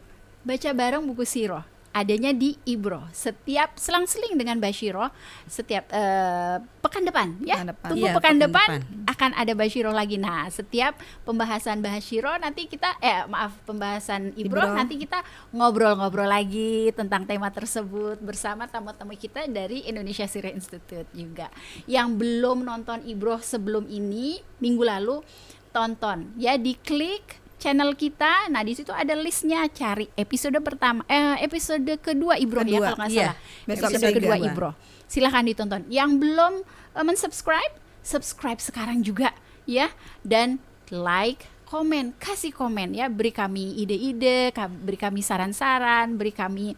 [0.45, 3.05] baca bareng buku Siro adanya di Ibro.
[3.13, 5.13] Setiap selang-seling dengan Bashiro
[5.45, 7.61] setiap uh, pekan depan ya.
[7.61, 7.89] Pekan depan.
[7.93, 9.11] tunggu ya, pekan, pekan depan, depan.
[9.13, 10.17] akan ada Bashiro lagi.
[10.17, 14.73] Nah setiap pembahasan Bashiro nanti kita eh maaf pembahasan Ibro, Ibro.
[14.73, 15.21] nanti kita
[15.53, 21.53] ngobrol-ngobrol lagi tentang tema tersebut bersama tamu-tamu kita dari Indonesia Siro Institute juga.
[21.85, 25.21] Yang belum nonton Ibro sebelum ini minggu lalu
[25.69, 26.33] tonton.
[26.41, 28.51] Ya diklik channel kita.
[28.51, 29.63] Nah, di situ ada listnya.
[29.71, 33.31] Cari episode pertama, eh, episode kedua Ibro ya kalau nggak iya.
[33.31, 33.35] salah.
[33.63, 34.69] Besok episode kedua Ibro.
[35.07, 35.81] Silahkan ditonton.
[35.87, 36.53] Yang belum
[36.99, 39.31] uh, mensubscribe, subscribe sekarang juga
[39.63, 39.87] ya.
[40.27, 40.59] Dan
[40.91, 44.53] like, komen, kasih komen ya, beri kami ide-ide,
[44.85, 46.77] beri kami saran-saran, beri kami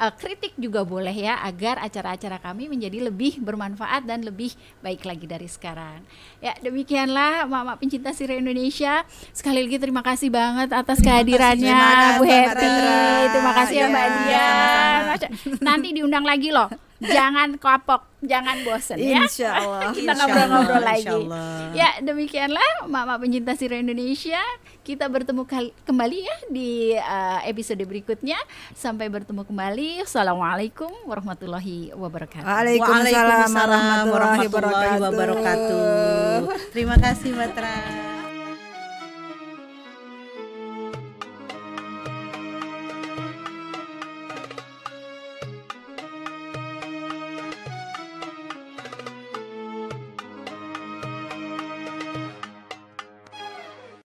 [0.00, 5.28] uh, kritik juga boleh ya agar acara-acara kami menjadi lebih bermanfaat dan lebih baik lagi
[5.28, 6.00] dari sekarang.
[6.40, 9.04] Ya, demikianlah Mama pencinta Siri Indonesia.
[9.36, 12.72] Sekali lagi terima kasih banget atas kehadirannya Bu Hetty.
[13.28, 14.48] Terima kasih ya Mbak iya, Dia.
[15.60, 19.24] Nanti diundang lagi loh jangan kapok, jangan bosen ya.
[19.24, 19.90] Insya Allah.
[19.96, 21.18] Kita ngobrol-ngobrol lagi.
[21.72, 24.40] Ya demikianlah Mama pencinta Siro Indonesia.
[24.84, 25.48] Kita bertemu
[25.84, 28.36] kembali ya di uh, episode berikutnya.
[28.76, 30.04] Sampai bertemu kembali.
[30.04, 32.44] Assalamualaikum warahmatullahi wabarakatuh.
[32.44, 33.50] Waalaikumsalam
[34.12, 36.40] warahmatullahi wabarakatuh.
[36.76, 38.19] Terima kasih Batra.